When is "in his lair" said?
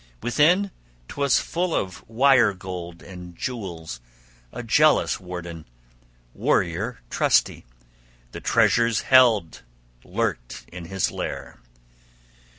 10.71-11.59